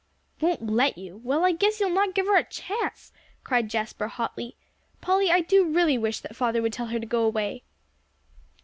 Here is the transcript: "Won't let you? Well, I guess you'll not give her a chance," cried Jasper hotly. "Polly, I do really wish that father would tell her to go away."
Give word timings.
"Won't 0.39 0.65
let 0.65 0.97
you? 0.97 1.21
Well, 1.23 1.45
I 1.45 1.51
guess 1.51 1.79
you'll 1.79 1.91
not 1.91 2.15
give 2.15 2.25
her 2.25 2.35
a 2.35 2.43
chance," 2.43 3.11
cried 3.43 3.69
Jasper 3.69 4.07
hotly. 4.07 4.55
"Polly, 4.99 5.29
I 5.29 5.41
do 5.41 5.63
really 5.63 5.95
wish 5.99 6.21
that 6.21 6.35
father 6.35 6.59
would 6.63 6.73
tell 6.73 6.87
her 6.87 6.99
to 6.99 7.05
go 7.05 7.21
away." 7.23 7.61